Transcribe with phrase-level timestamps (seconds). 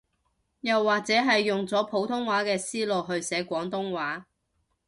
[0.61, 4.25] 又或者係用咗普通話嘅思路去寫廣東話